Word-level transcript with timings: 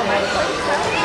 của 0.00 0.06
mày. 0.08 0.99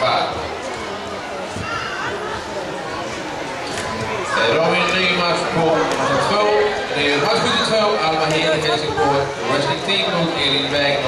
5. 0.00 0.48
Robin 4.56 4.82
på 5.54 5.68
2. 6.30 6.36
Det 6.96 7.12
är 7.12 7.18
match 7.18 7.40
72, 7.70 7.76
Alma 8.06 8.24
Hedekes 8.24 8.82
på 8.82 9.06
Wrestling 9.48 9.80
Team 9.86 10.06
mot 10.18 10.32
Elin 10.46 10.72
Wägner 10.72 10.98